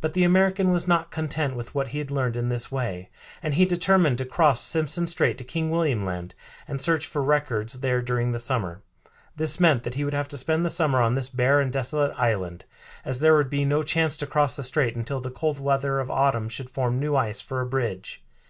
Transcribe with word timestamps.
But 0.00 0.14
the 0.14 0.24
American 0.24 0.70
was 0.72 0.88
not 0.88 1.10
content 1.10 1.54
with 1.54 1.74
what 1.74 1.88
he 1.88 1.98
had 1.98 2.10
learned 2.10 2.34
in 2.34 2.48
this 2.48 2.72
way, 2.72 3.10
and 3.42 3.52
he 3.52 3.66
determined 3.66 4.16
to 4.16 4.24
cross 4.24 4.58
Simpson 4.62 5.06
Strait 5.06 5.36
to 5.36 5.44
King 5.44 5.68
William 5.70 6.06
Land, 6.06 6.34
and 6.66 6.80
search 6.80 7.06
for 7.06 7.22
records 7.22 7.80
there 7.80 8.00
during 8.00 8.32
the 8.32 8.38
summer. 8.38 8.80
This 9.36 9.60
meant 9.60 9.82
that 9.82 9.96
he 9.96 10.02
would 10.02 10.14
have 10.14 10.28
to 10.28 10.38
spend 10.38 10.64
the 10.64 10.70
summer 10.70 11.02
on 11.02 11.12
this 11.12 11.28
bare 11.28 11.60
and 11.60 11.70
desolate 11.70 12.14
island, 12.18 12.64
as 13.04 13.20
there 13.20 13.36
would 13.36 13.50
be 13.50 13.66
no 13.66 13.82
chance 13.82 14.16
to 14.16 14.26
cross 14.26 14.56
the 14.56 14.64
strait 14.64 14.96
until 14.96 15.20
the 15.20 15.30
cold 15.30 15.58
weather 15.60 16.00
of 16.00 16.10
autumn 16.10 16.48
should 16.48 16.70
form 16.70 16.98
new 16.98 17.14
ice 17.14 17.42
for 17.42 17.60
a 17.60 17.66
bridge. 17.66 18.24